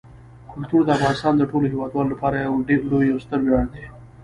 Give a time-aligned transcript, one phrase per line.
[0.51, 3.83] کلتور د افغانستان د ټولو هیوادوالو لپاره یو ډېر لوی او ستر ویاړ دی.